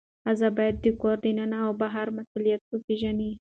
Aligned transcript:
ښځه 0.23 0.49
باید 0.57 0.75
د 0.83 0.85
کور 1.01 1.17
دننه 1.23 1.57
او 1.65 1.71
بهر 1.81 2.07
مسئولیت 2.17 2.61
وپیژني. 2.67 3.29